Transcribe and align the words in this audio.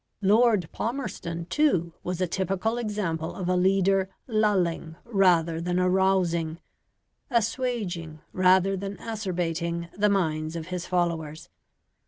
Lord 0.23 0.67
Palmerston, 0.71 1.45
too, 1.45 1.93
was 2.03 2.19
a 2.21 2.25
typical 2.27 2.79
example 2.79 3.35
of 3.35 3.47
a 3.47 3.55
leader 3.55 4.09
lulling, 4.25 4.95
rather 5.05 5.61
than 5.61 5.79
arousing, 5.79 6.57
assuaging 7.29 8.19
rather 8.33 8.75
than 8.75 8.97
acerbating 8.97 9.91
the 9.95 10.09
minds 10.09 10.55
of 10.55 10.69
his 10.69 10.87
followers. 10.87 11.49